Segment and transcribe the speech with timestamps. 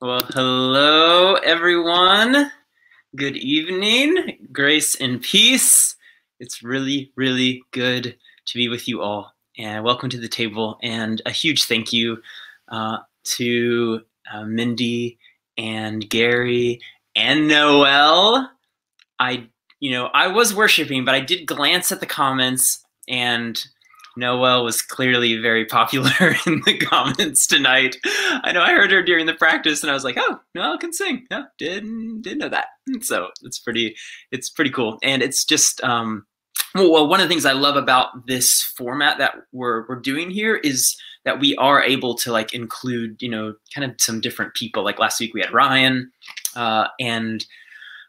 [0.00, 2.52] Well, hello, everyone.
[3.16, 4.46] Good evening.
[4.52, 5.96] Grace and peace.
[6.38, 8.16] It's really, really good
[8.46, 9.34] to be with you all.
[9.58, 10.78] And welcome to the table.
[10.84, 12.22] And a huge thank you
[12.68, 12.98] uh,
[13.38, 15.18] to uh, Mindy
[15.56, 16.80] and Gary
[17.16, 18.52] and Noel.
[19.18, 19.48] I,
[19.80, 23.60] you know, I was worshiping, but I did glance at the comments and
[24.18, 26.10] Noel was clearly very popular
[26.46, 27.96] in the comments tonight.
[28.04, 30.92] I know I heard her during the practice, and I was like, "Oh, Noel can
[30.92, 32.66] sing." Yeah, didn't didn't know that.
[33.02, 33.94] So it's pretty
[34.32, 36.24] it's pretty cool, and it's just um,
[36.74, 40.56] well, one of the things I love about this format that we're we're doing here
[40.56, 44.84] is that we are able to like include you know kind of some different people.
[44.84, 46.10] Like last week we had Ryan,
[46.56, 47.44] uh, and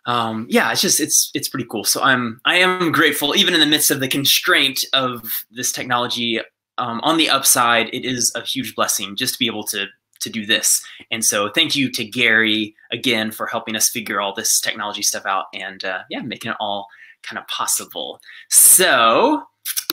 [0.09, 1.83] um, yeah, it's just it's it's pretty cool.
[1.83, 6.41] So I'm I am grateful, even in the midst of the constraint of this technology.
[6.79, 9.85] Um, on the upside, it is a huge blessing just to be able to
[10.21, 10.83] to do this.
[11.11, 15.27] And so thank you to Gary again for helping us figure all this technology stuff
[15.27, 16.88] out and uh, yeah, making it all
[17.21, 18.19] kind of possible.
[18.49, 19.44] So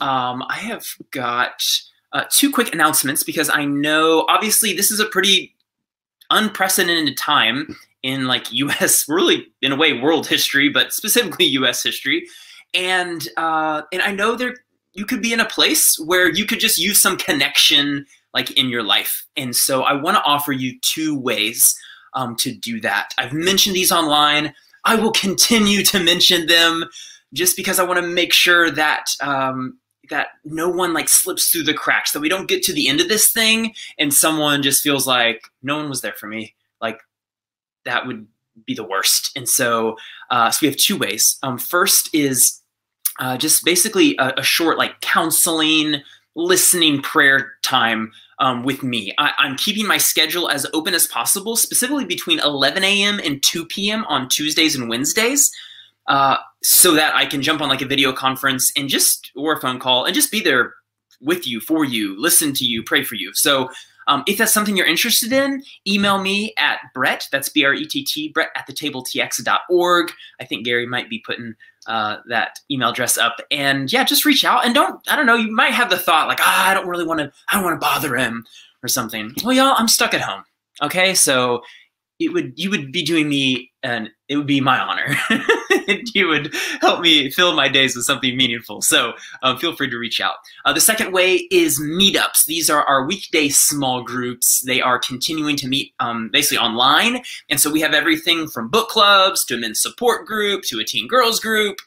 [0.01, 1.63] um, I have got
[2.13, 5.53] uh, two quick announcements because I know obviously this is a pretty
[6.31, 9.05] unprecedented time in like U.S.
[9.09, 11.83] really in a way world history, but specifically U.S.
[11.83, 12.27] history.
[12.73, 14.55] And uh, and I know there
[14.93, 18.69] you could be in a place where you could just use some connection like in
[18.69, 19.25] your life.
[19.35, 21.77] And so I want to offer you two ways
[22.13, 23.13] um, to do that.
[23.17, 24.53] I've mentioned these online.
[24.85, 26.85] I will continue to mention them
[27.33, 29.77] just because I want to make sure that um,
[30.09, 32.11] that no one like slips through the cracks.
[32.11, 35.41] That we don't get to the end of this thing and someone just feels like
[35.61, 36.55] no one was there for me.
[37.87, 38.27] That would
[38.65, 39.31] be the worst.
[39.35, 39.97] And so,
[40.29, 41.37] uh, so we have two ways.
[41.43, 42.61] Um, first is
[43.19, 46.01] uh, just basically a, a, short like counseling,
[46.35, 49.13] listening prayer time um, with me.
[49.17, 53.19] I, am keeping my schedule as open as possible, specifically between 11 a.m.
[53.23, 54.05] and 2 p.m.
[54.05, 55.49] on Tuesdays and Wednesdays.
[56.07, 59.59] Uh, so that I can jump on like a video conference and just or a
[59.59, 60.73] phone call and just be there
[61.19, 63.33] with you, for you, listen to you, pray for you.
[63.33, 63.69] So
[64.07, 67.85] um, if that's something you're interested in, email me at Brett, that's B R E
[67.85, 70.11] T T, Brett at the thetabletx.org.
[70.39, 71.55] I think Gary might be putting
[71.87, 73.37] uh, that email address up.
[73.51, 76.27] And yeah, just reach out and don't, I don't know, you might have the thought
[76.27, 78.45] like, ah, I don't really want to, I don't want to bother him
[78.83, 79.33] or something.
[79.43, 80.43] Well, y'all, I'm stuck at home.
[80.81, 81.13] Okay.
[81.13, 81.61] So
[82.19, 85.15] it would, you would be doing me and it would be my honor.
[86.13, 88.81] you would help me fill my days with something meaningful.
[88.81, 89.13] So
[89.43, 90.35] um, feel free to reach out.
[90.65, 92.45] Uh, the second way is meetups.
[92.45, 94.61] These are our weekday small groups.
[94.65, 97.21] They are continuing to meet um, basically online.
[97.49, 100.83] And so we have everything from book clubs to a men's support group to a
[100.83, 101.77] teen girls group.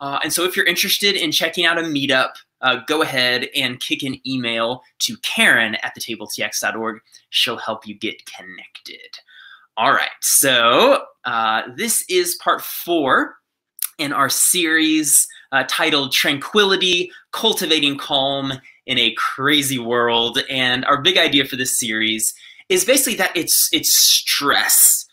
[0.00, 2.30] Uh, and so if you're interested in checking out a meetup,
[2.62, 7.00] uh, go ahead and kick an email to Karen at thetabletx.org.
[7.30, 9.18] She'll help you get connected.
[9.76, 13.36] All right, so uh, this is part four
[13.98, 18.52] in our series uh, titled Tranquility Cultivating Calm
[18.86, 20.40] in a Crazy World.
[20.50, 22.34] And our big idea for this series
[22.68, 25.06] is basically that it's, it's stress.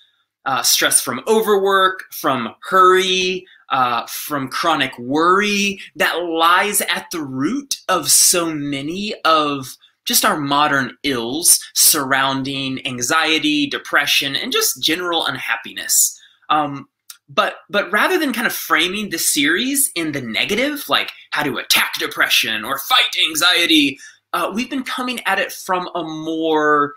[0.45, 7.75] Uh, stress from overwork, from hurry, uh, from chronic worry that lies at the root
[7.89, 16.19] of so many of just our modern ills surrounding anxiety, depression, and just general unhappiness.
[16.49, 16.87] Um,
[17.29, 21.57] but but rather than kind of framing the series in the negative like how to
[21.57, 23.99] attack depression or fight anxiety
[24.33, 26.93] uh, we've been coming at it from a more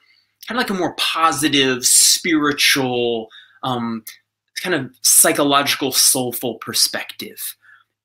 [0.46, 3.28] kind of like a more positive spiritual
[3.64, 4.04] um,
[4.62, 7.56] kind of psychological soulful perspective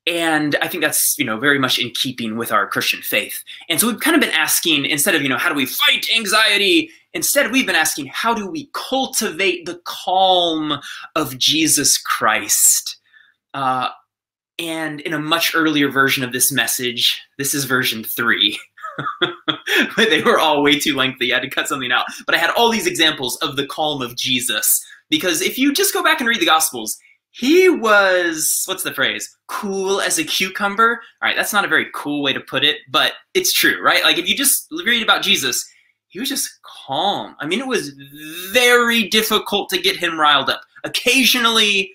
[0.07, 3.43] and i think that's you know very much in keeping with our christian faith.
[3.69, 6.07] And so we've kind of been asking instead of you know how do we fight
[6.15, 10.79] anxiety instead we've been asking how do we cultivate the calm
[11.15, 12.97] of jesus christ?
[13.53, 13.89] Uh,
[14.59, 18.59] and in a much earlier version of this message this is version three
[19.97, 21.31] they were all way too lengthy.
[21.31, 22.05] I had to cut something out.
[22.25, 24.85] But i had all these examples of the calm of jesus.
[25.09, 26.97] Because if you just go back and read the gospels
[27.35, 29.37] he was what's the phrase?
[29.47, 31.01] Cool as a cucumber?
[31.21, 34.03] All right that's not a very cool way to put it but it's true right?
[34.03, 35.65] Like if you just read about jesus
[36.07, 36.49] he was just
[36.87, 37.35] calm.
[37.39, 37.93] I mean it was
[38.53, 40.61] very difficult to get him riled up.
[40.85, 41.93] Occasionally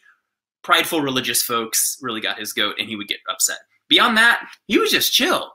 [0.62, 3.58] prideful religious folks really got his goat and he would get upset.
[3.88, 5.52] Beyond that he was just chill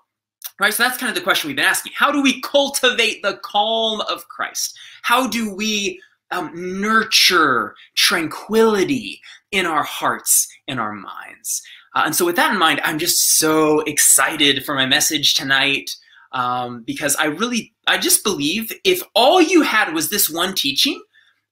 [0.59, 0.73] right?
[0.73, 1.91] So that's kind of the question we've been asking.
[1.95, 4.77] How do we cultivate the calm of christ?
[5.01, 6.01] How do we
[6.31, 11.61] um, nurture tranquility in our hearts and our minds.
[11.95, 15.89] Uh, and so, with that in mind, I'm just so excited for my message tonight
[16.33, 21.01] um, because I really, I just believe if all you had was this one teaching,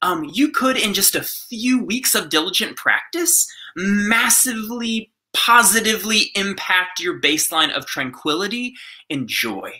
[0.02, 7.19] um, you could, in just a few weeks of diligent practice, massively positively impact your
[7.19, 8.76] baseline of tranquility
[9.10, 9.72] and joy.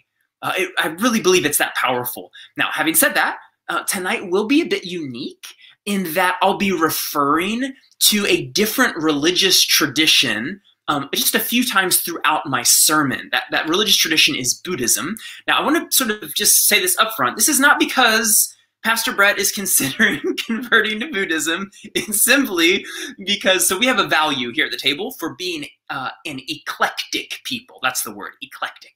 [0.42, 2.32] Uh, it, I really believe it's that powerful.
[2.58, 3.38] Now, having said that,
[3.70, 5.46] uh, tonight will be a bit unique
[5.86, 12.02] in that I'll be referring to a different religious tradition um, just a few times
[12.02, 13.30] throughout my sermon.
[13.32, 15.16] That, that religious tradition is Buddhism.
[15.48, 17.38] Now, I want to sort of just say this up front.
[17.38, 21.72] This is not because Pastor Brett is considering converting to Buddhism.
[21.96, 22.86] It's simply
[23.26, 27.40] because, so we have a value here at the table for being uh, an eclectic
[27.46, 27.80] people.
[27.82, 28.92] That's the word, eclectic.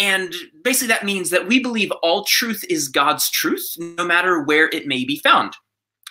[0.00, 4.68] And basically, that means that we believe all truth is God's truth, no matter where
[4.70, 5.52] it may be found.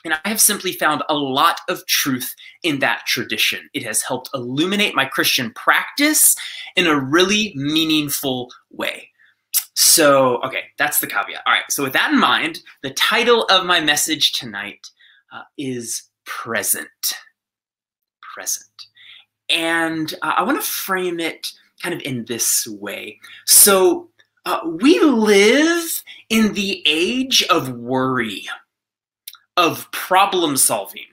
[0.06, 2.33] And I have simply found a lot of truth
[2.63, 3.69] in that tradition.
[3.74, 6.36] It has helped illuminate my Christian practice
[6.75, 9.09] in a really meaningful way.
[9.75, 11.41] So, okay, that's the caveat.
[11.45, 14.88] All right, so with that in mind, the title of my message tonight
[15.33, 16.89] uh, is Present.
[18.36, 18.68] Present.
[19.50, 21.51] And uh, I want to frame it
[21.81, 23.20] kind of in this way.
[23.46, 24.10] So,
[24.46, 28.48] uh, we live in the age of worry
[29.60, 31.08] of problem solving,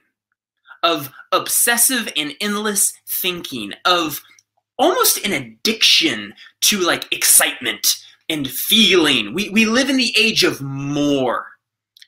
[0.83, 4.23] of obsessive and endless thinking, of
[4.79, 7.97] almost an addiction to like excitement
[8.29, 9.35] and feeling.
[9.35, 11.47] We, we live in the age of more,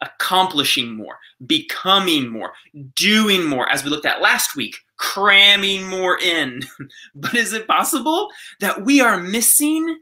[0.01, 2.53] accomplishing more, becoming more,
[2.95, 6.63] doing more, as we looked at last week, cramming more in.
[7.15, 8.29] but is it possible
[8.61, 9.99] that we are missing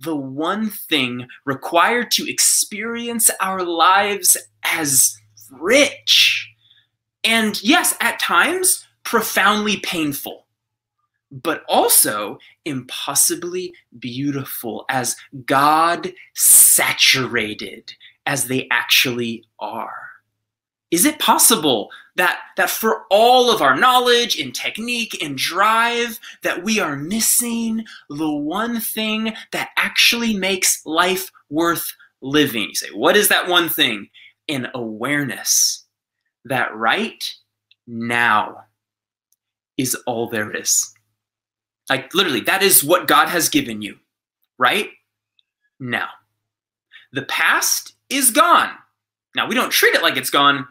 [0.00, 5.16] the one thing required to experience our lives as
[5.50, 6.48] rich.
[7.22, 10.46] And yes, at times, profoundly painful,
[11.30, 17.92] but also impossibly beautiful as God saturated
[18.26, 20.10] as they actually are.
[20.90, 26.62] Is it possible that, that for all of our knowledge and technique and drive, that
[26.64, 32.68] we are missing the one thing that actually makes life worth living?
[32.68, 34.08] You say, what is that one thing?
[34.50, 35.84] an awareness
[36.44, 37.34] that right
[37.86, 38.64] now
[39.78, 40.92] is all there is.
[41.88, 43.98] Like literally, that is what God has given you,
[44.58, 44.90] right?
[45.78, 46.08] Now.
[47.12, 48.70] The past is gone.
[49.34, 50.66] Now, we don't treat it like it's gone,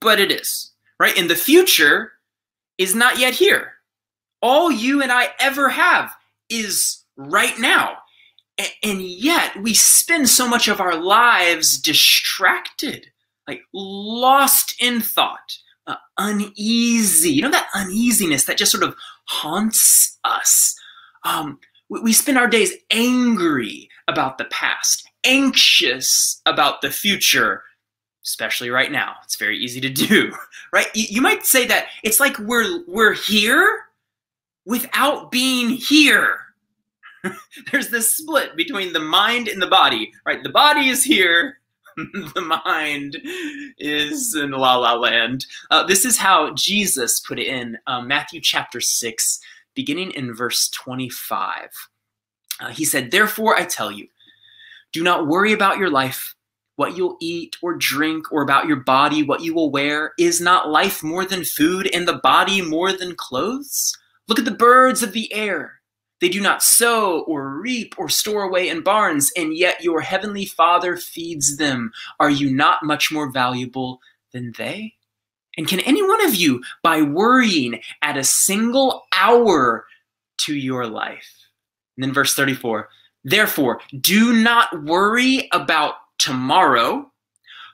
[0.00, 0.71] but it is,
[1.02, 1.18] right?
[1.18, 2.12] And the future
[2.78, 3.72] is not yet here.
[4.40, 6.14] All you and I ever have
[6.48, 7.96] is right now.
[8.84, 13.08] And yet, we spend so much of our lives distracted
[13.48, 15.58] like lost in thought,
[15.88, 17.32] uh, uneasy.
[17.32, 18.94] You know that uneasiness that just sort of
[19.26, 20.76] haunts us.
[21.24, 21.58] Um,
[21.90, 27.64] we, we spend our days angry about the past, anxious about the future,
[28.24, 29.16] especially right now.
[29.24, 30.32] It's very easy to do,
[30.72, 30.88] right?
[30.94, 33.86] You, might say that it's like we're we're here
[34.64, 36.38] without being here.
[37.70, 40.42] There's this split between the mind and the body, right?
[40.42, 41.58] The body is here,
[41.96, 43.18] the mind
[43.78, 45.46] is in la la land.
[45.70, 49.40] Uh, this is how Jesus put it in uh, Matthew chapter 6,
[49.74, 51.68] beginning in verse 25.
[52.60, 54.08] Uh, he said, Therefore I tell you,
[54.92, 56.34] do not worry about your life,
[56.76, 60.12] what you'll eat or drink, or about your body, what you will wear.
[60.18, 63.96] Is not life more than food, and the body more than clothes?
[64.28, 65.80] Look at the birds of the air.
[66.20, 70.46] They do not sow or reap or store away in barns, and yet your heavenly
[70.46, 71.92] Father feeds them.
[72.20, 74.00] Are you not much more valuable
[74.32, 74.94] than they?
[75.58, 79.86] And can any one of you, by worrying, add a single hour
[80.42, 81.48] to your life?
[81.96, 82.88] And then verse 34
[83.24, 87.10] Therefore, do not worry about tomorrow,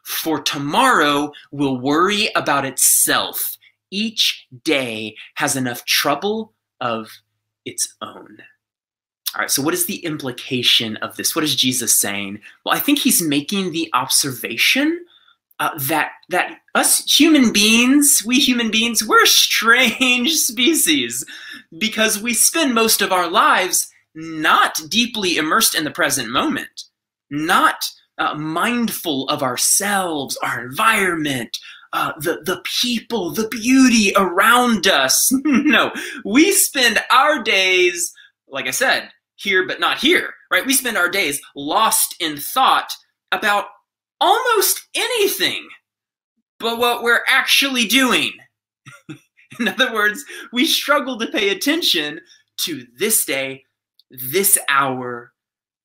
[0.04, 3.58] for tomorrow will worry about itself.
[3.90, 7.10] Each day has enough trouble of
[7.66, 8.38] its own.
[9.34, 11.36] All right, so what is the implication of this?
[11.36, 12.40] What is Jesus saying?
[12.64, 15.04] Well, I think he's making the observation
[15.60, 21.24] uh, that that us human beings, we human beings, we're a strange species
[21.76, 26.84] because we spend most of our lives not deeply immersed in the present moment,
[27.28, 27.84] not
[28.18, 31.56] uh, mindful of ourselves, our environment,
[31.92, 35.32] uh, the the people, the beauty around us.
[35.44, 35.92] no,
[36.24, 38.12] we spend our days,
[38.48, 40.66] like I said, here but not here, right?
[40.66, 42.92] We spend our days lost in thought
[43.32, 43.66] about
[44.20, 45.68] almost anything
[46.58, 48.32] but what we're actually doing.
[49.60, 52.20] in other words, we struggle to pay attention
[52.62, 53.62] to this day,
[54.10, 55.32] this hour,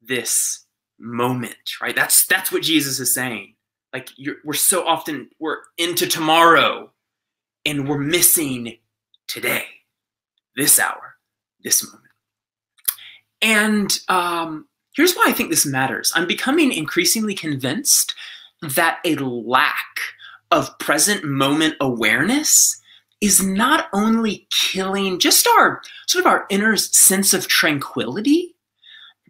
[0.02, 0.63] this
[1.00, 1.96] moment, right?
[1.96, 3.56] That's that's what Jesus is saying.
[3.94, 4.10] Like
[4.44, 6.92] we're so often we're into tomorrow
[7.66, 8.78] and we're missing
[9.28, 9.66] today,
[10.56, 11.16] this hour,
[11.64, 12.04] this moment.
[13.42, 16.12] And um, here's why I think this matters.
[16.16, 18.16] I'm becoming increasingly convinced
[18.62, 20.00] that a lack
[20.50, 22.80] of present moment awareness
[23.20, 28.53] is not only killing just our sort of our inner sense of tranquility,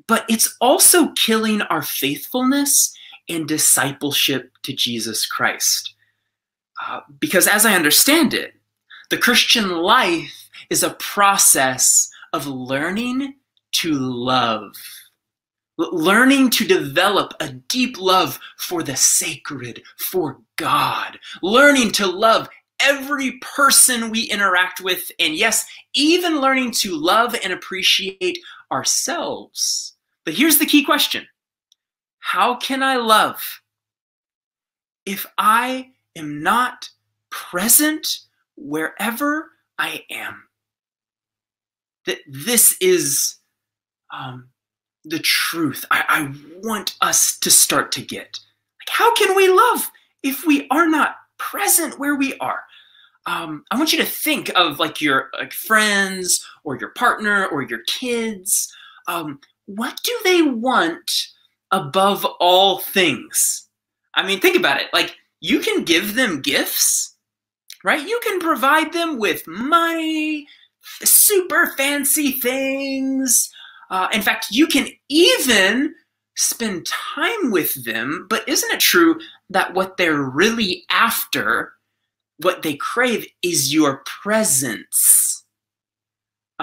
[0.08, 2.96] but it's also killing our faithfulness
[3.30, 5.96] and discipleship to Jesus Christ.
[6.86, 8.54] Uh, because as I understand it,
[9.10, 13.36] the Christian life is a process of learning
[13.74, 14.74] to love
[15.78, 22.48] learning to develop a deep love for the sacred, for God, learning to love
[22.80, 28.38] every person we interact with, and yes, even learning to love and appreciate
[28.72, 29.93] ourselves.
[30.26, 31.28] But here's the key question
[32.20, 33.62] How can I love
[35.06, 36.90] if I am not
[37.30, 38.08] present
[38.56, 40.44] wherever I am?
[42.06, 43.36] That this is
[44.12, 44.50] um,
[45.06, 48.40] the truth I, I want us to start to get.
[48.82, 49.90] Like, how can we love
[50.22, 52.64] if we are not present where we are?
[53.26, 57.62] Um, I want you to think of like your like friends or your partner or
[57.62, 58.74] your kids.
[59.08, 61.10] Um, what do they want
[61.72, 63.68] above all things?
[64.16, 64.88] I mean, think about it.
[64.94, 67.16] Like, you can give them gifts,
[67.84, 68.08] right?
[68.08, 70.48] You can provide them with money,
[71.04, 73.50] super fancy things,
[73.94, 75.94] uh, in fact, you can even
[76.36, 79.20] spend time with them, but isn't it true
[79.52, 81.74] that what they're really after,
[82.38, 85.23] what they crave, is your presence?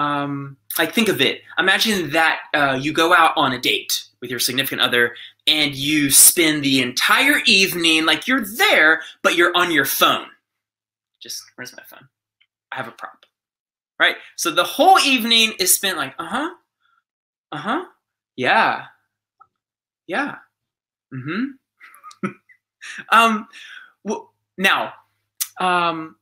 [0.01, 1.41] Um, like, think of it.
[1.59, 5.15] Imagine that uh, you go out on a date with your significant other
[5.47, 10.27] and you spend the entire evening like you're there, but you're on your phone.
[11.21, 12.07] Just, where's my phone?
[12.71, 13.25] I have a prop.
[13.99, 14.15] Right?
[14.35, 16.49] So the whole evening is spent like, uh huh,
[17.51, 17.85] uh huh.
[18.35, 18.85] Yeah.
[20.07, 20.35] Yeah.
[21.13, 21.55] Mm
[22.23, 22.29] hmm.
[23.11, 23.47] um,
[24.03, 24.93] well, now,
[25.59, 26.15] um,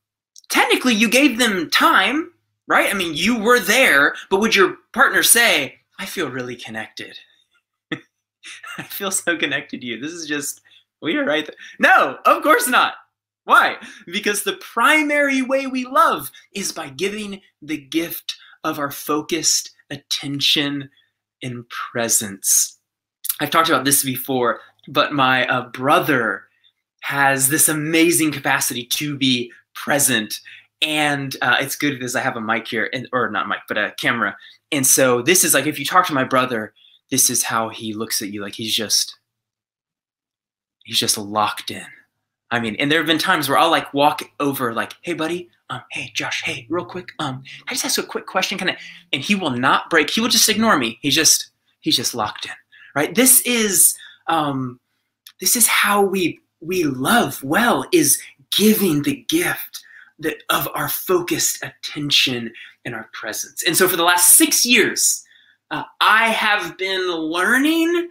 [0.49, 2.31] technically, you gave them time,
[2.69, 2.89] right?
[2.89, 7.17] I mean, you were there, but would your partner say, I feel really connected?
[8.77, 9.99] I feel so connected to you.
[9.99, 10.61] This is just,
[11.01, 11.55] we are right there.
[11.79, 12.93] No, of course not.
[13.43, 13.77] Why?
[14.05, 20.89] Because the primary way we love is by giving the gift of our focused attention
[21.41, 22.77] and presence.
[23.39, 26.43] I've talked about this before, but my uh, brother
[27.01, 30.39] has this amazing capacity to be present.
[30.81, 33.77] And uh, it's good because I have a mic here, and, or not mic, but
[33.77, 34.37] a camera.
[34.71, 36.73] And so this is like if you talk to my brother,
[37.11, 38.41] this is how he looks at you.
[38.41, 39.17] Like he's just,
[40.85, 41.85] he's just locked in.
[42.51, 45.49] I mean, and there have been times where I'll like walk over, like, "Hey, buddy,
[45.69, 48.77] um, hey, Josh, hey, real quick, um, I just ask a quick question, kind of,"
[49.13, 50.09] and he will not break.
[50.09, 50.97] He will just ignore me.
[51.01, 52.51] He's just, he's just locked in,
[52.95, 53.13] right?
[53.13, 53.93] This is,
[54.27, 54.79] um,
[55.39, 58.19] this is how we we love well is
[58.51, 59.83] giving the gift
[60.19, 62.51] that of our focused attention
[62.85, 63.63] and our presence.
[63.63, 65.23] And so, for the last six years,
[65.71, 68.09] uh, I have been learning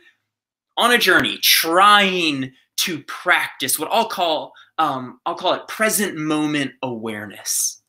[0.77, 6.73] on a journey, trying to practice what I'll call um, I'll call it present moment
[6.83, 7.83] awareness.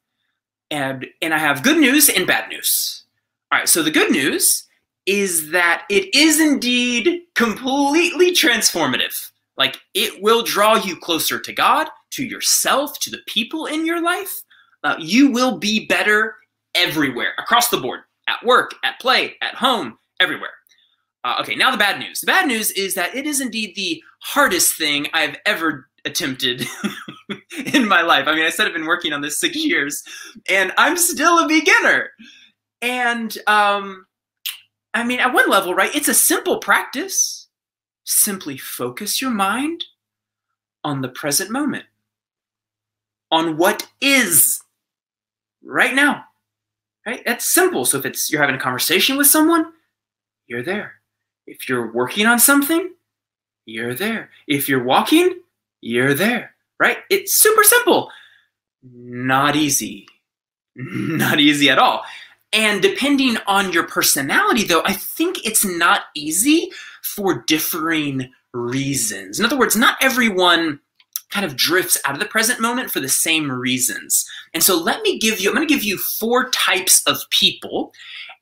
[0.71, 3.03] And and I have good news and bad news.
[3.51, 4.65] All right, so the good news
[5.05, 9.31] is that it is indeed completely transformative.
[9.57, 14.01] Like it will draw you closer to God, to yourself, to the people in your
[14.01, 14.41] life.
[14.83, 16.35] Uh, you will be better
[16.75, 20.51] everywhere, across the board, at work, at play, at home, everywhere.
[21.23, 22.21] Uh, okay, now the bad news.
[22.21, 26.65] The bad news is that it is indeed the hardest thing I've ever attempted
[27.73, 28.27] in my life.
[28.27, 30.01] I mean, I said I've been working on this six years,
[30.47, 32.11] and I'm still a beginner.
[32.81, 34.05] And um,
[34.93, 37.47] I mean, at one level, right, it's a simple practice.
[38.05, 39.83] Simply focus your mind
[40.83, 41.85] on the present moment,
[43.31, 44.61] on what is
[45.63, 46.25] right now.
[47.05, 47.21] Right?
[47.25, 47.85] That's simple.
[47.85, 49.71] So if it's you're having a conversation with someone,
[50.47, 50.93] you're there.
[51.47, 52.91] If you're working on something,
[53.65, 54.29] you're there.
[54.47, 55.39] If you're walking,
[55.81, 56.97] you're there, right?
[57.09, 58.11] It's super simple.
[58.83, 60.07] Not easy.
[60.75, 62.03] Not easy at all.
[62.51, 66.71] And depending on your personality, though, I think it's not easy
[67.03, 69.39] for differing reasons.
[69.39, 70.79] In other words, not everyone
[71.29, 74.27] kind of drifts out of the present moment for the same reasons.
[74.53, 77.93] And so let me give you, I'm going to give you four types of people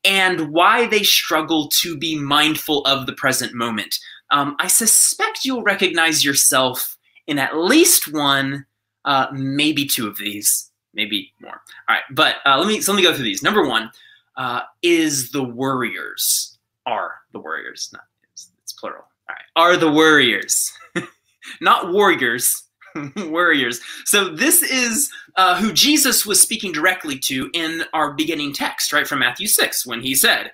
[0.05, 3.99] and why they struggle to be mindful of the present moment.
[4.31, 8.65] Um, I suspect you'll recognize yourself in at least one,
[9.05, 11.61] uh, maybe two of these, maybe more.
[11.89, 13.43] All right, but uh, let me so let me go through these.
[13.43, 13.91] Number one
[14.37, 16.57] uh, is the worriers.
[16.85, 17.89] Are the warriors?
[17.91, 19.03] Not it's, it's plural.
[19.29, 20.71] All right, are the warriors,
[21.61, 22.63] not warriors.
[23.17, 23.79] warriors.
[24.05, 29.07] So this is uh, who Jesus was speaking directly to in our beginning text, right
[29.07, 30.51] from Matthew six, when he said,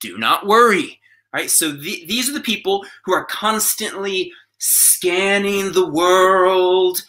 [0.00, 1.00] "Do not worry."
[1.32, 1.50] Right.
[1.50, 7.02] So the, these are the people who are constantly scanning the world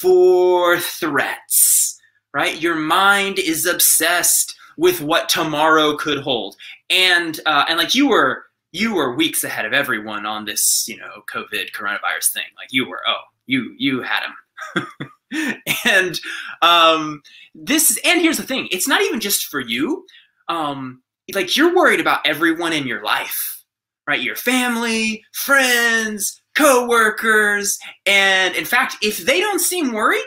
[0.00, 1.98] for threats.
[2.34, 2.60] Right.
[2.60, 6.56] Your mind is obsessed with what tomorrow could hold,
[6.88, 10.96] and uh, and like you were you were weeks ahead of everyone on this, you
[10.96, 12.44] know, COVID coronavirus thing.
[12.56, 14.86] Like you were, oh, you you had him.
[15.84, 16.20] and
[16.62, 17.22] um,
[17.54, 20.04] this and here's the thing: it's not even just for you.
[20.48, 21.02] Um,
[21.34, 23.64] like you're worried about everyone in your life,
[24.06, 24.20] right?
[24.20, 30.26] Your family, friends, coworkers, and in fact, if they don't seem worried,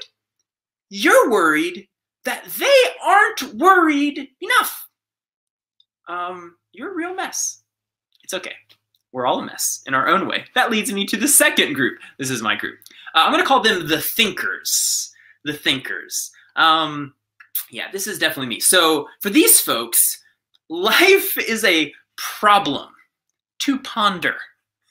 [0.89, 1.87] you're worried
[2.25, 4.87] that they aren't worried enough.
[6.07, 7.63] Um, you're a real mess.
[8.23, 8.53] It's okay.
[9.11, 10.45] We're all a mess in our own way.
[10.55, 11.99] That leads me to the second group.
[12.17, 12.79] This is my group.
[13.13, 15.11] Uh, I'm going to call them the thinkers.
[15.43, 16.31] The thinkers.
[16.55, 17.13] Um,
[17.69, 18.59] yeah, this is definitely me.
[18.59, 20.21] So for these folks,
[20.69, 22.89] life is a problem
[23.59, 24.35] to ponder.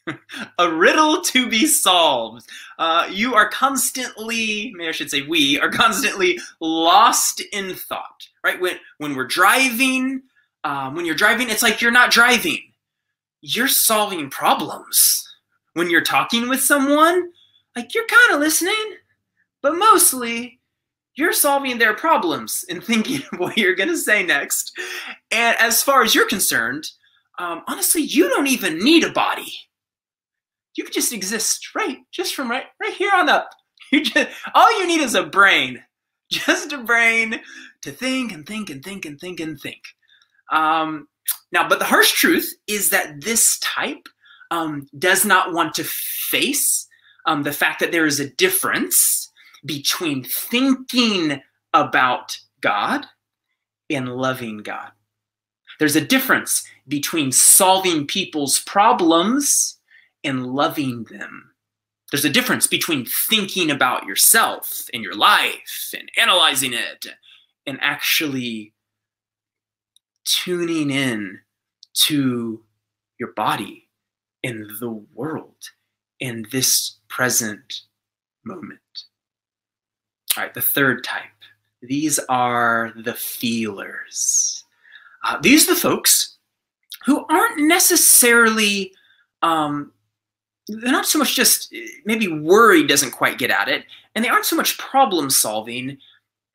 [0.59, 2.49] a riddle to be solved.
[2.79, 8.61] Uh, you are constantly, maybe I should say we, are constantly lost in thought, right?
[8.61, 10.23] When, when we're driving,
[10.65, 12.73] um, when you're driving, it's like you're not driving.
[13.43, 15.29] You're solving problems.
[15.75, 17.31] When you're talking with someone,
[17.77, 18.97] like you're kind of listening,
[19.63, 20.61] but mostly
[21.15, 24.73] you're solving their problems and thinking of what you're going to say next.
[25.31, 26.85] And as far as you're concerned,
[27.39, 29.53] um, honestly, you don't even need a body.
[30.77, 33.51] You could just exist right, just from right, right here on up.
[33.93, 35.85] You just all you need is a brain,
[36.33, 37.43] just a brain
[37.83, 39.83] to think and think and think and think and think.
[40.51, 41.09] Um,
[41.53, 44.09] now, but the harsh truth is that this type
[44.51, 46.89] um, does not want to face
[47.27, 49.31] um, the fact that there is a difference
[49.65, 51.41] between thinking
[51.73, 53.07] about God
[53.89, 54.91] and loving God.
[55.79, 59.79] There's a difference between solving people's problems
[60.25, 61.51] and loving them.
[62.11, 67.07] There's a difference between thinking about yourself and your life and analyzing it
[67.67, 68.75] and actually
[70.25, 71.41] tuning in
[71.95, 72.63] to
[73.19, 73.89] your body
[74.45, 75.71] and the world
[76.23, 77.81] in this present
[78.45, 78.79] moment.
[80.37, 81.25] All right, the third type.
[81.83, 84.65] These are the feelers.
[85.25, 86.39] Uh, these are the folks
[87.05, 88.93] who aren't necessarily,
[89.43, 89.91] um,
[90.69, 94.45] they're not so much just maybe worry doesn't quite get at it, and they aren't
[94.45, 95.99] so much problem solving,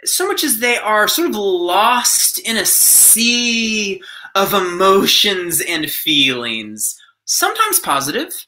[0.06, 4.02] so much as they are sort of lost in a sea
[4.34, 8.47] of emotions and feelings, sometimes positive,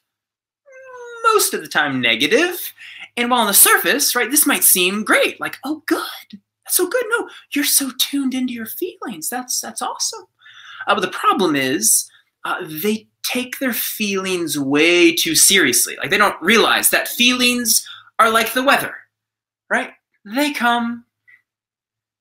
[1.34, 2.72] most of the time negative.
[3.16, 6.88] And while on the surface, right, this might seem great, like, oh, good, that's so
[6.88, 7.04] good.
[7.10, 9.28] No, you're so tuned into your feelings.
[9.28, 10.26] That's that's awesome.
[10.86, 12.08] Uh, but the problem is,
[12.44, 15.96] uh, they take their feelings way too seriously.
[15.96, 17.86] Like they don't realize that feelings
[18.18, 18.94] are like the weather,
[19.68, 19.90] right?
[20.24, 21.04] They come,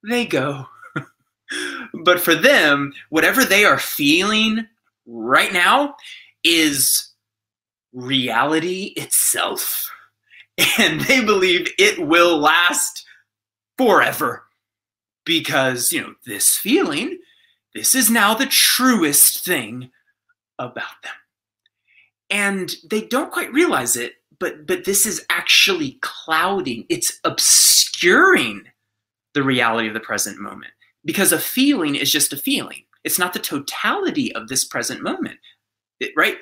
[0.08, 0.66] they go.
[2.04, 4.66] but for them, whatever they are feeling
[5.06, 5.96] right now
[6.44, 7.09] is
[7.94, 9.92] reality itself.
[10.78, 13.06] And they believe it will last
[13.78, 14.44] forever
[15.26, 17.18] because, you know, this feeling,
[17.74, 19.90] this is now the truest thing
[20.58, 21.14] about them.
[22.30, 28.64] And they don't quite realize it, but but this is actually clouding, it's obscuring
[29.34, 30.74] the reality of the present moment
[31.06, 32.84] because a feeling is just a feeling.
[33.04, 35.40] It's not the totality of this present moment.
[36.00, 36.38] It, right?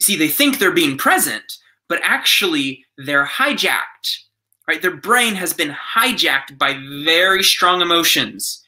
[0.00, 1.44] See, they think they're being present,
[1.88, 4.18] but actually they're hijacked.
[4.66, 4.80] Right?
[4.80, 8.62] Their brain has been hijacked by very strong emotions,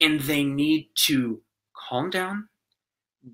[0.00, 1.40] and they need to
[1.88, 2.48] calm down,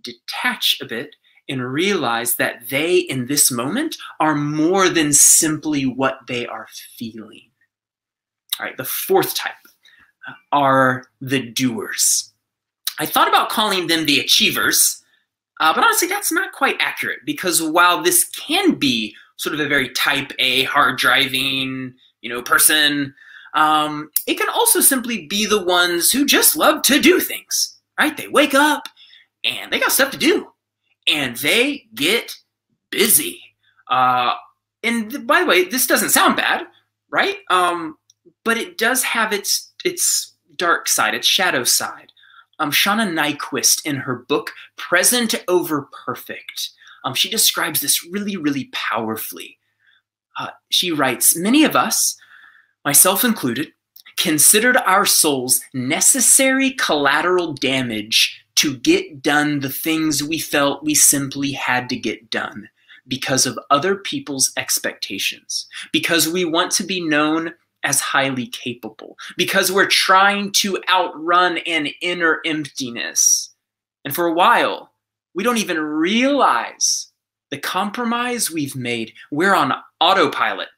[0.03, 1.17] detach a bit,
[1.49, 7.51] and realize that they, in this moment, are more than simply what they are feeling.
[8.59, 9.55] All right, the fourth type
[10.29, 12.33] uh, are the doers.
[12.99, 15.00] I thought about calling them the achievers
[15.61, 19.69] uh, but honestly, that's not quite accurate because while this can be sort of a
[19.69, 23.15] very type A, hard driving, you know, person,
[23.55, 28.17] um, it can also simply be the ones who just love to do things, right?
[28.17, 28.89] They wake up
[29.45, 30.49] and they got stuff to do
[31.07, 32.35] and they get
[32.91, 33.41] busy.
[33.89, 34.35] Uh,
[34.83, 36.67] and by the way, this doesn't sound bad,
[37.11, 37.37] right?
[37.51, 37.97] Um,
[38.45, 42.10] but it does have its its dark side, its shadow side.
[42.61, 46.71] Um, Shauna Niequist, in her book Present Over Perfect,
[47.05, 49.59] um, she describes this really, really powerfully.
[50.39, 52.17] Uh, she writes Many of us,
[52.85, 53.73] myself included,
[54.17, 61.53] considered our souls necessary collateral damage to get done the things we felt we simply
[61.53, 62.69] had to get done
[63.09, 69.73] because of other people's expectations, because we want to be known as highly capable, because
[69.73, 73.55] we're trying to outrun an inner emptiness.
[74.05, 74.93] And for a while,
[75.35, 77.11] we don't even realize
[77.51, 79.13] the compromise we've made.
[79.31, 80.69] We're on autopilot,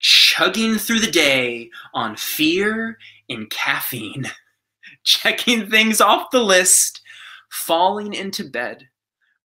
[0.00, 2.98] chugging through the day on fear
[3.28, 4.30] and caffeine,
[5.04, 7.00] checking things off the list,
[7.50, 8.88] falling into bed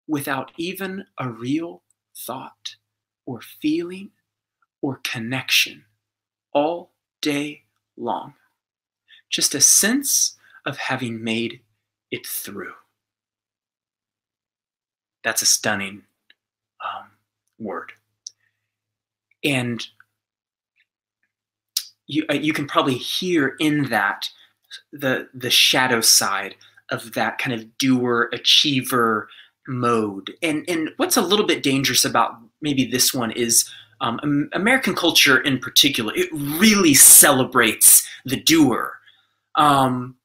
[0.07, 1.83] without even a real
[2.15, 2.75] thought
[3.25, 4.11] or feeling
[4.81, 5.85] or connection
[6.53, 7.63] all day
[7.97, 8.33] long.
[9.29, 11.61] Just a sense of having made
[12.11, 12.73] it through.
[15.23, 16.03] That's a stunning
[16.83, 17.11] um,
[17.57, 17.93] word.
[19.43, 19.85] And
[22.07, 24.29] you, uh, you can probably hear in that
[24.91, 26.55] the, the shadow side
[26.91, 29.29] of that kind of doer, achiever
[29.67, 30.33] mode.
[30.41, 33.69] And, and what's a little bit dangerous about maybe this one is
[34.03, 38.99] um, American culture in particular, it really celebrates the doer.
[39.55, 40.17] Um,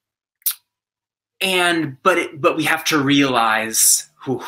[1.40, 4.42] and but it, but we have to realize whew,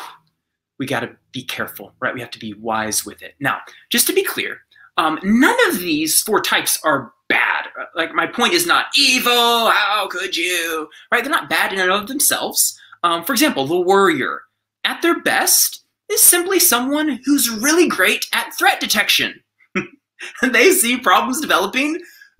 [0.77, 2.13] we got to be careful, right?
[2.13, 3.35] We have to be wise with it.
[3.39, 4.59] Now, just to be clear,
[4.97, 7.67] um, none of these four types are bad.
[7.95, 9.31] Like my point is not evil.
[9.31, 10.89] How could you?
[11.09, 11.23] Right?
[11.23, 12.77] They're not bad in and of themselves.
[13.03, 14.41] Um, for example, the warrior,
[14.83, 19.41] at their best, is simply someone who's really great at threat detection.
[20.41, 21.99] they see problems developing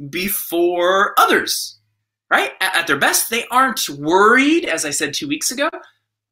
[0.09, 1.79] before others,
[2.29, 2.51] right?
[2.59, 5.69] At, their best, they aren't worried, as I said two weeks ago,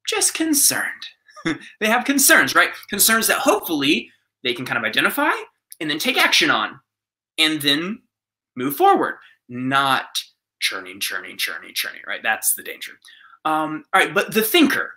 [0.08, 1.08] just concerned.
[1.80, 2.70] they have concerns, right?
[2.90, 4.12] Concerns that hopefully
[4.44, 5.32] they can kind of identify
[5.80, 6.80] and then take action on
[7.38, 8.02] and then
[8.56, 9.16] move forward,
[9.48, 10.08] not
[10.60, 12.22] churning, churning, churning, churning, right?
[12.24, 12.94] That's the danger.
[13.46, 14.94] Um, all right, but the thinker,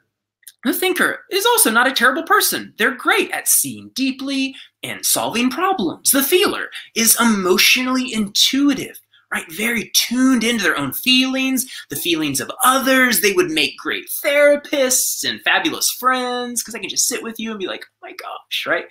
[0.64, 2.74] the thinker is also not a terrible person.
[2.78, 6.10] They're great at seeing deeply and solving problems.
[6.10, 9.00] The feeler is emotionally intuitive,
[9.32, 9.50] right?
[9.50, 13.20] Very tuned into their own feelings, the feelings of others.
[13.20, 17.50] They would make great therapists and fabulous friends because they can just sit with you
[17.50, 18.84] and be like, oh my gosh, right?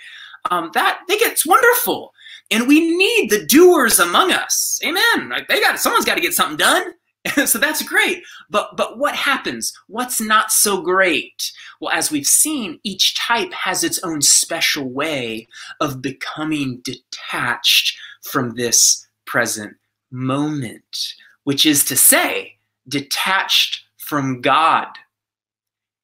[0.49, 2.13] Um, that they get wonderful.
[2.49, 4.79] And we need the doers among us.
[4.83, 5.29] Amen.
[5.29, 5.47] Right?
[5.47, 6.93] They got someone's got to get something done.
[7.45, 8.23] so that's great.
[8.51, 9.73] But but what happens?
[9.87, 11.51] What's not so great?
[11.79, 15.47] Well, as we've seen, each type has its own special way
[15.79, 19.77] of becoming detached from this present
[20.11, 21.13] moment,
[21.45, 22.57] which is to say,
[22.89, 24.89] detached from God,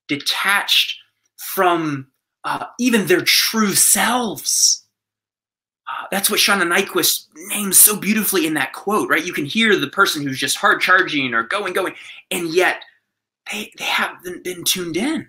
[0.08, 0.98] detached
[1.36, 2.08] from
[2.46, 4.87] uh, even their true selves
[6.12, 9.26] that's what Shauna Niequist names so beautifully in that quote, right?
[9.26, 11.94] You can hear the person who's just hard charging or going, going,
[12.32, 12.82] and yet
[13.52, 15.28] they, they haven't been tuned in,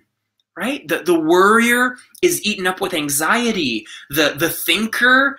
[0.57, 0.87] right?
[0.87, 3.85] The, the worrier is eaten up with anxiety.
[4.09, 5.37] The, the thinker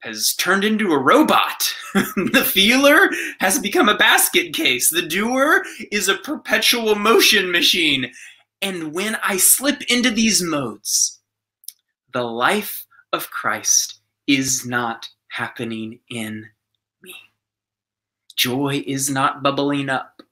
[0.00, 1.74] has turned into a robot.
[1.94, 3.10] the feeler
[3.40, 4.90] has become a basket case.
[4.90, 8.12] The doer is a perpetual motion machine.
[8.62, 11.20] And when I slip into these modes,
[12.12, 13.97] the life of Christ
[14.28, 16.46] is not happening in
[17.02, 17.14] me.
[18.36, 20.22] Joy is not bubbling up.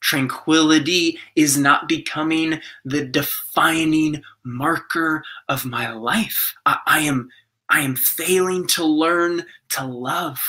[0.00, 6.54] Tranquility is not becoming the defining marker of my life.
[6.66, 7.30] I, I, am,
[7.68, 10.40] I am failing to learn to love.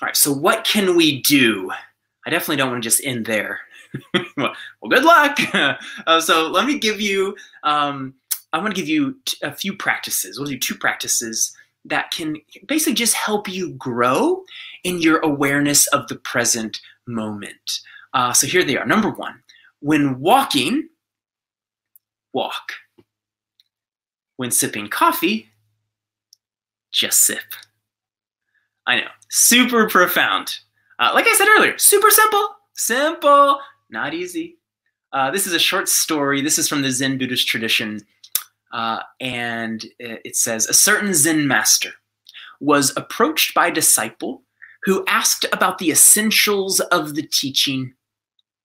[0.00, 1.70] All right, so what can we do?
[2.26, 3.60] I definitely don't want to just end there.
[4.36, 4.54] well,
[4.88, 5.38] good luck.
[6.06, 8.14] uh, so let me give you um,
[8.52, 10.38] I want to give you a few practices.
[10.38, 14.42] We'll do two practices that can basically just help you grow
[14.84, 17.80] in your awareness of the present moment.
[18.14, 18.86] Uh, so here they are.
[18.86, 19.42] Number one,
[19.80, 20.88] when walking,
[22.32, 22.72] walk.
[24.36, 25.48] When sipping coffee,
[26.92, 27.42] just sip.
[28.86, 30.58] I know, super profound.
[30.98, 33.58] Uh, like I said earlier, super simple, simple,
[33.90, 34.58] not easy.
[35.12, 36.40] Uh, this is a short story.
[36.40, 38.00] This is from the Zen Buddhist tradition.
[38.72, 41.92] Uh, and it says a certain Zen master
[42.60, 44.42] was approached by a disciple
[44.84, 47.94] who asked about the essentials of the teaching.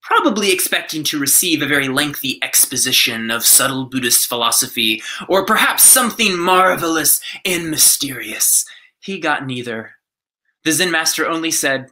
[0.01, 6.37] probably expecting to receive a very lengthy exposition of subtle Buddhist philosophy, or perhaps something
[6.37, 8.65] marvelous and mysterious.
[8.99, 9.93] He got neither.
[10.63, 11.89] The Zen master only said,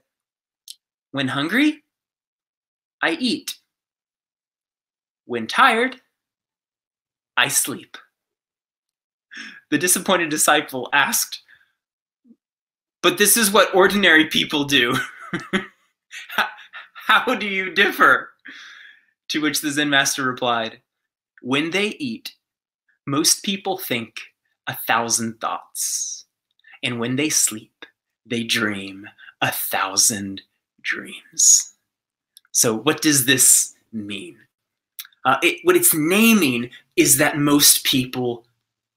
[1.12, 1.84] When hungry,
[3.02, 3.56] I eat.
[5.26, 6.02] When tired,
[7.38, 7.98] I sleep.
[9.70, 11.42] The disappointed disciple asked,
[13.02, 14.96] But this is what ordinary people do.
[16.36, 16.48] How
[17.12, 18.30] how do you differ?
[19.30, 20.82] To which the Zen master replied,
[21.42, 22.36] When they eat,
[23.06, 24.20] most people think
[24.68, 26.26] a thousand thoughts.
[26.84, 27.86] And when they sleep,
[28.26, 29.10] they dream
[29.42, 30.42] a thousand
[30.82, 31.74] dreams.
[32.52, 34.38] So, what does this mean?
[35.26, 38.46] Uh, it, what it's naming is that most people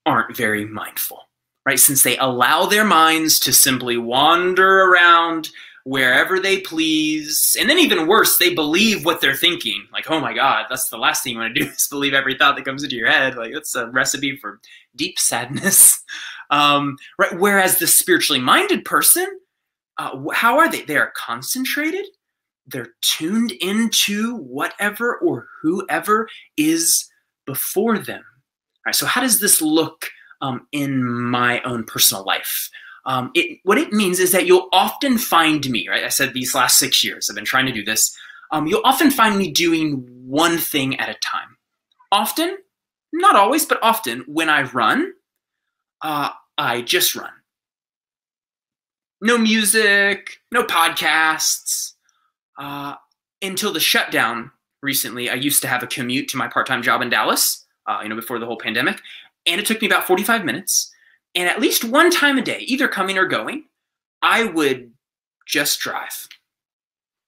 [0.07, 1.29] aren't very mindful,
[1.67, 1.79] right?
[1.79, 5.51] Since they allow their minds to simply wander around
[5.85, 7.57] wherever they please.
[7.59, 9.87] And then, even worse, they believe what they're thinking.
[9.93, 12.37] Like, oh my God, that's the last thing you want to do is believe every
[12.37, 13.37] thought that comes into your head.
[13.37, 14.61] Like, that's a recipe for
[14.97, 16.03] deep sadness.
[16.51, 17.39] Um, right?
[17.39, 19.27] Whereas the spiritually minded person,
[19.99, 20.83] uh, how are they?
[20.83, 22.07] They are concentrated.
[22.67, 27.09] They're tuned into whatever or whoever is
[27.47, 28.23] before them.
[28.25, 28.95] All right.
[28.95, 32.71] So, how does this look um, in my own personal life?
[33.07, 36.05] Um, it, what it means is that you'll often find me, right?
[36.05, 38.17] I said these last six years, I've been trying to do this.
[38.51, 41.57] Um, you'll often find me doing one thing at a time.
[42.13, 42.59] Often,
[43.13, 45.13] not always, but often, when I run,
[46.03, 47.31] uh, I just run.
[49.21, 51.94] No music, no podcasts.
[52.59, 52.95] Uh,
[53.43, 54.51] until the shutdown
[54.83, 58.01] recently, I used to have a commute to my part time job in Dallas, uh,
[58.03, 59.01] you know, before the whole pandemic.
[59.47, 60.91] And it took me about 45 minutes.
[61.35, 63.65] And at least one time a day, either coming or going,
[64.23, 64.93] I would
[65.47, 66.29] just drive.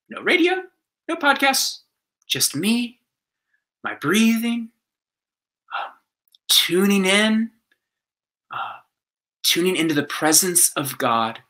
[0.08, 0.62] No radio,
[1.08, 1.80] no podcasts,
[2.26, 3.00] just me,
[3.82, 4.70] my breathing,
[5.76, 5.90] uh,
[6.48, 7.50] tuning in,
[8.50, 8.78] uh,
[9.42, 11.40] tuning into the presence of God,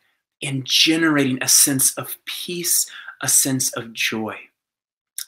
[0.42, 2.90] and generating a sense of peace,
[3.22, 4.36] a sense of joy.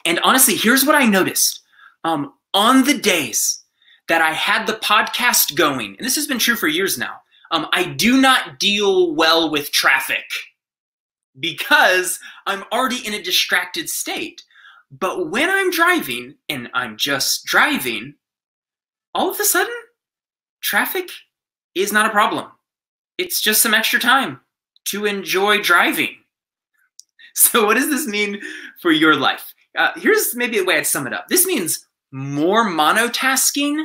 [0.04, 1.60] And honestly, here's what I noticed.
[2.04, 3.62] Um, on the days
[4.08, 7.20] that I had the podcast going, and this has been true for years now,
[7.50, 10.24] um, I do not deal well with traffic
[11.38, 14.42] because I'm already in a distracted state.
[14.90, 18.14] But when I'm driving and I'm just driving,
[19.14, 19.74] all of a sudden,
[20.62, 21.10] traffic
[21.74, 22.46] is not a problem.
[23.18, 24.40] It's just some extra time
[24.86, 26.16] to enjoy driving.
[27.34, 28.40] So, what does this mean
[28.80, 29.54] for your life?
[29.76, 33.84] Uh, here's maybe a way I'd sum it up this means more monotasking,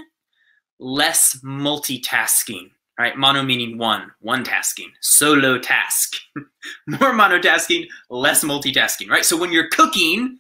[0.79, 2.71] less multitasking.
[2.99, 3.17] Right?
[3.17, 6.13] Mono meaning one, one tasking, solo task.
[6.87, 9.25] more monotasking, less multitasking, right?
[9.25, 10.37] So when you're cooking,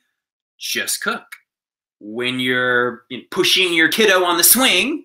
[0.59, 1.25] just cook.
[1.99, 5.03] When you're pushing your kiddo on the swing,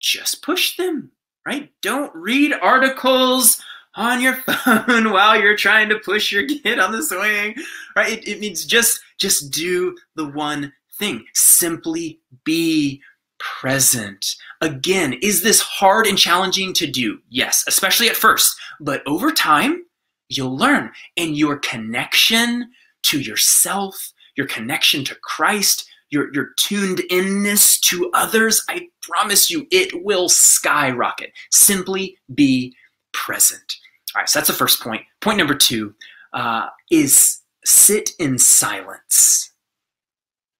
[0.00, 1.10] just push them,
[1.46, 1.70] right?
[1.82, 3.62] Don't read articles
[3.96, 7.54] on your phone while you're trying to push your kid on the swing,
[7.96, 8.12] right?
[8.12, 11.24] It, it means just just do the one thing.
[11.34, 13.00] Simply be
[13.38, 14.36] present.
[14.60, 17.18] Again, is this hard and challenging to do?
[17.28, 19.84] Yes, especially at first, but over time,
[20.28, 20.90] you'll learn.
[21.16, 22.70] And your connection
[23.04, 29.66] to yourself, your connection to Christ, your, your tuned inness to others, I promise you,
[29.70, 31.32] it will skyrocket.
[31.50, 32.74] Simply be
[33.12, 33.76] present.
[34.14, 35.02] All right, so that's the first point.
[35.20, 35.94] Point number two
[36.32, 39.52] uh, is sit in silence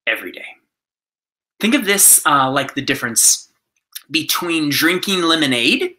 [0.07, 0.45] every day.
[1.59, 3.49] Think of this uh, like the difference
[4.11, 5.95] between drinking lemonade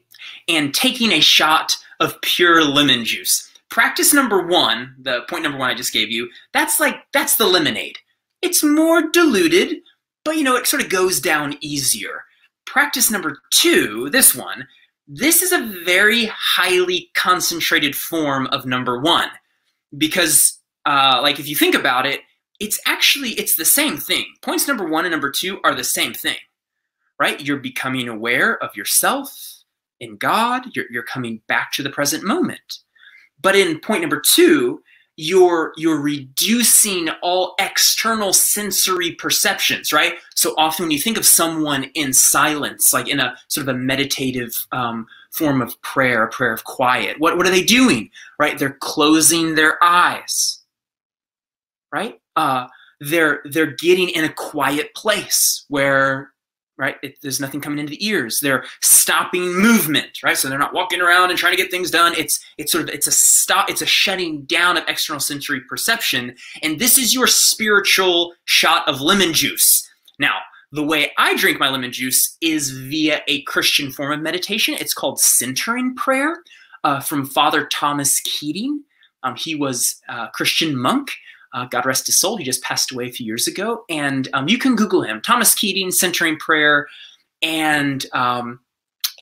[0.49, 3.51] and taking a shot of pure lemon juice.
[3.71, 7.47] Practice number one, the point number one I just gave you, that's like, that's the
[7.47, 7.99] lemonade.
[8.43, 9.79] It's more diluted,
[10.25, 12.25] but you know, it sort of goes down easier.
[12.65, 14.69] Practice number two, this one,
[15.09, 19.29] this is a very highly concentrated form of number one
[19.97, 22.21] because uh, like if you think about it
[22.59, 24.25] it's actually it's the same thing.
[24.41, 26.37] Points number one and number two are the same thing
[27.19, 27.41] right?
[27.41, 29.63] You're becoming aware of yourself
[30.01, 30.65] in god.
[30.75, 32.81] You're, you're coming back to the present moment.
[33.41, 34.83] But in point number two
[35.17, 40.15] you're you're reducing all external sensory perceptions right?
[40.35, 43.79] So often when you think of someone in silence like in a sort of a
[43.79, 48.59] meditative um, form of prayer a prayer of quiet what, what are they doing right?
[48.59, 50.61] They're closing their eyes
[51.93, 52.21] right?
[52.37, 52.67] Uh,
[53.01, 56.33] they're they're getting in a quiet place where
[56.79, 56.97] right?
[57.03, 58.41] It, there's nothing coming into the ears.
[58.41, 60.37] They're stopping movement, right?
[60.37, 62.15] So they're not walking around and trying to get things done.
[62.17, 63.71] It's it's sort of it's a stop.
[63.71, 69.01] It's a shutting down of external sensory perception, and this is your spiritual shot of
[69.01, 69.89] lemon juice.
[70.19, 70.39] Now,
[70.73, 74.75] the way I drink my lemon juice is via a Christian form of meditation.
[74.75, 76.43] It's called centering prayer
[76.85, 78.83] uh, from Father Thomas Keating.
[79.23, 81.11] Um, he was a Christian monk.
[81.57, 82.37] Uh, God rest his soul.
[82.37, 83.85] He just passed away a few years ago.
[83.89, 86.87] And um, you can Google him, Thomas Keating, Centering Prayer.
[87.41, 88.61] And um,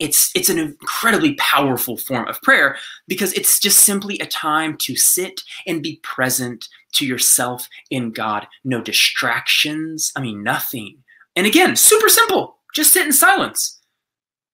[0.01, 2.75] it's, it's an incredibly powerful form of prayer
[3.07, 8.47] because it's just simply a time to sit and be present to yourself in God.
[8.65, 10.11] No distractions.
[10.17, 10.97] I mean, nothing.
[11.37, 12.57] And again, super simple.
[12.73, 13.79] Just sit in silence,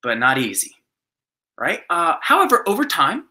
[0.04, 0.76] but not easy,
[1.58, 1.80] right?
[1.90, 3.24] Uh, however, over time,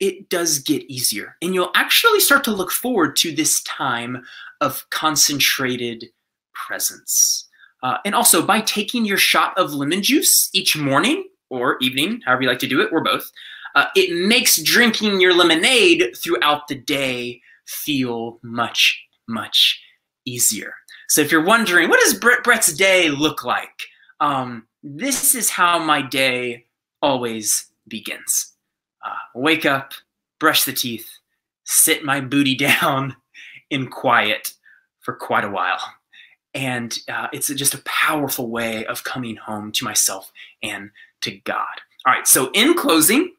[0.00, 1.36] it does get easier.
[1.42, 4.22] And you'll actually start to look forward to this time
[4.60, 6.06] of concentrated
[6.54, 7.48] presence.
[7.82, 12.42] Uh, and also, by taking your shot of lemon juice each morning or evening, however
[12.42, 13.30] you like to do it, or both,
[13.76, 19.80] uh, it makes drinking your lemonade throughout the day feel much, much
[20.24, 20.74] easier.
[21.08, 23.86] So, if you're wondering, what does Brett, Brett's day look like?
[24.18, 26.66] Um, this is how my day
[27.00, 28.57] always begins
[29.08, 29.92] uh, wake up,
[30.38, 31.08] brush the teeth,
[31.64, 33.16] sit my booty down
[33.70, 34.52] in quiet
[35.00, 35.80] for quite a while.
[36.54, 40.90] And uh, it's just a powerful way of coming home to myself and
[41.20, 41.66] to God.
[42.06, 43.32] All right, so in closing,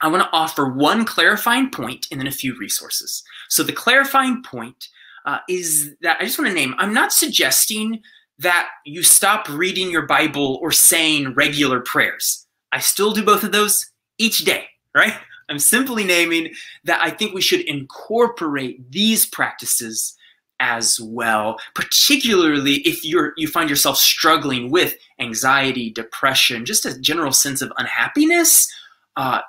[0.00, 3.22] I want to offer one clarifying point and then a few resources.
[3.48, 4.88] So the clarifying point
[5.26, 8.00] uh, is that I just want to name, I'm not suggesting
[8.38, 12.46] that you stop reading your Bible or saying regular prayers.
[12.72, 15.14] I still do both of those each day right?
[15.48, 20.16] I'm simply naming that I think we should incorporate these practices
[20.60, 27.32] as well, particularly if you're you find yourself struggling with anxiety, depression, just a general
[27.32, 28.70] sense of unhappiness.
[29.16, 29.40] Uh,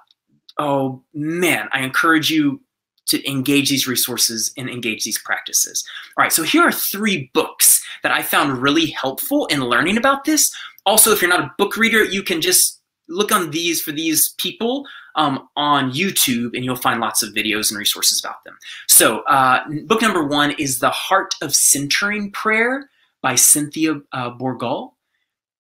[0.58, 2.62] oh man, I encourage you
[3.08, 5.86] to engage these resources and engage these practices.
[6.18, 10.24] All right, so here are three books that I found really helpful in learning about
[10.24, 10.56] this.
[10.86, 14.34] Also, if you're not a book reader, you can just look on these for these
[14.38, 18.58] people um, on YouTube, and you'll find lots of videos and resources about them.
[18.88, 22.90] So, uh, book number one is The Heart of Centering Prayer
[23.22, 24.96] by Cynthia uh.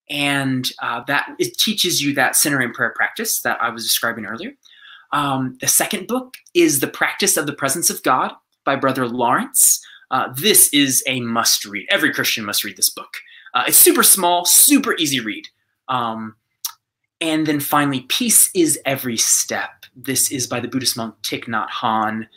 [0.10, 4.52] And uh, that it teaches you that centering prayer practice that I was describing earlier.
[5.14, 8.34] Um, the second book is The Practice of the Presence of God
[8.66, 9.82] by Brother Lawrence.
[10.10, 11.88] Uh, this is a must read.
[11.90, 13.18] Every Christian must read this book.
[13.54, 15.48] Uh, it's super small, super easy read.
[15.88, 16.36] Um,
[17.22, 19.86] and then finally, Peace is Every Step.
[19.96, 22.28] This is by the Buddhist monk Thich Nhat Hanh.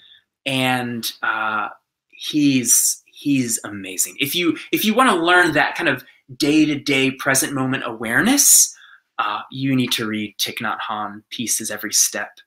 [0.44, 1.68] And uh,
[2.10, 4.16] he's he's amazing.
[4.18, 6.04] If you if you want to learn that kind of
[6.36, 8.76] day-to-day present moment awareness,
[9.18, 12.38] uh, you need to read Thich Nhat Hanh, Peace is Every Step.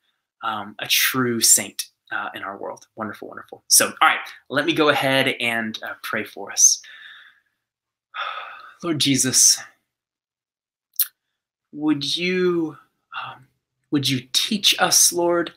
[0.44, 2.86] Um, a true saint uh, in our world.
[2.96, 3.64] Wonderful, wonderful.
[3.68, 4.20] So, all right,
[4.50, 6.80] let me go ahead and uh, pray for us.
[8.84, 9.60] Lord Jesus,
[11.78, 12.76] would you
[13.24, 13.48] um,
[13.92, 15.54] would you teach us, Lord,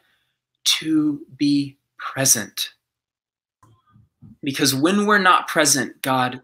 [0.64, 2.70] to be present?
[4.42, 6.40] Because when we're not present, God,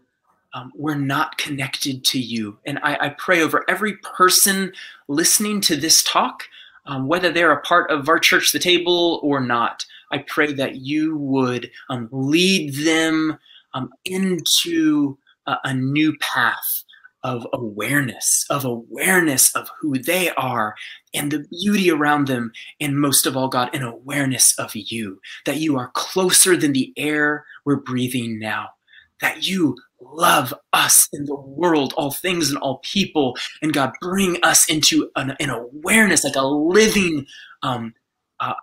[0.53, 2.57] um, we're not connected to you.
[2.65, 4.71] And I, I, pray over every person
[5.07, 6.43] listening to this talk,
[6.85, 9.85] um, whether they're a part of our church, the table, or not.
[10.11, 13.37] I pray that you would um, lead them
[13.73, 16.83] um, into a, a new path
[17.23, 20.75] of awareness, of awareness of who they are
[21.13, 22.51] and the beauty around them.
[22.79, 26.93] And most of all, God, an awareness of you, that you are closer than the
[26.97, 28.69] air we're breathing now,
[29.21, 33.35] that you love us in the world, all things and all people.
[33.61, 37.25] And God, bring us into an, an awareness, like a living
[37.63, 37.93] um,
[38.39, 38.53] uh,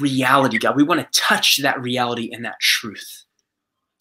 [0.00, 0.76] reality, God.
[0.76, 3.24] We want to touch that reality and that truth.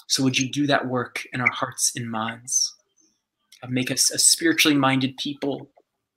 [0.08, 2.73] So would you do that work in our hearts and minds?
[3.70, 5.70] Make us a spiritually minded people,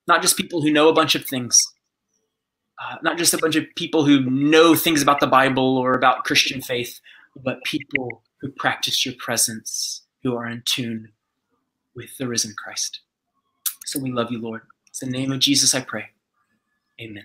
[0.07, 1.67] not just people who know a bunch of things,
[2.83, 6.25] uh, not just a bunch of people who know things about the Bible or about
[6.25, 7.01] Christian faith,
[7.37, 11.13] but people who practice your presence, who are in tune
[11.95, 13.01] with the risen Christ.
[13.87, 14.63] So we love you, Lord.
[14.89, 16.07] It's the name of Jesus I pray.
[17.01, 17.25] Amen.